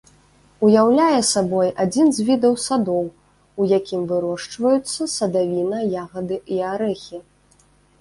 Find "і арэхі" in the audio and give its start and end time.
6.57-7.27